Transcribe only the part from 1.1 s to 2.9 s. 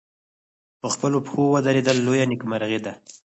پښو ودرېدل لویه نېکمرغي